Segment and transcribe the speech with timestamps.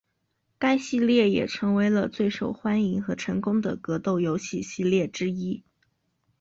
[0.57, 5.63] 该系列也成为了最受欢迎和成功的格斗游戏系列之一。